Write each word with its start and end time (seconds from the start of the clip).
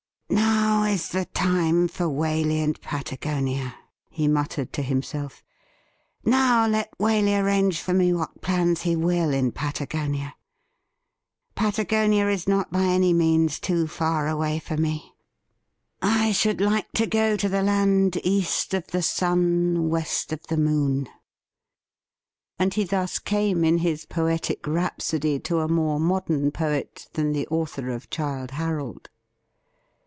'Now 0.31 0.83
is 0.93 1.09
the 1.09 1.25
time 1.25 1.87
for 1.87 2.05
Waley 2.05 2.61
and 2.63 2.79
Patagonia,' 2.81 3.75
he 4.09 4.27
muttered 4.27 4.73
to 4.73 4.81
himself.' 4.81 5.41
Now 6.25 6.67
let 6.67 6.97
Waley 6.97 7.39
arrange 7.41 7.79
for 7.81 7.93
me 7.93 8.11
what 8.13 8.41
plans 8.41 8.81
he 8.81 8.95
will 8.97 9.33
in 9.33 9.51
Patagonia. 9.53 10.35
Patagonia 11.55 12.27
is 12.29 12.47
not 12.49 12.71
by 12.71 12.83
any 12.85 13.13
means 13.13 13.59
too 13.59 13.87
far 13.87 14.27
away 14.27 14.59
for 14.59 14.75
me. 14.77 15.13
I 16.01 16.31
should 16.33 16.59
like 16.59 16.91
to 16.93 17.05
go 17.07 17.35
to 17.37 17.47
the 17.47 17.63
land 17.63 18.17
east 18.23 18.73
of 18.73 18.85
302 18.87 18.91
THE 18.91 18.97
RIDDLE 18.97 18.97
RING 19.37 19.75
the 19.77 19.79
sun, 19.83 19.89
west 19.89 20.33
of 20.33 20.47
the 20.47 20.57
moon,' 20.57 21.07
and 22.59 22.73
he 22.73 22.83
thus 22.83 23.19
came 23.19 23.63
in 23.63 23.77
his 23.79 24.05
poetic 24.05 24.65
rhapsody 24.67 25.39
to 25.39 25.59
a 25.59 25.67
more 25.69 25.99
modem 25.99 26.51
poet 26.51 27.07
than 27.13 27.31
the 27.33 27.47
author 27.47 27.89
of' 27.89 28.09
Childe 28.09 28.51
Harold.' 28.51 29.07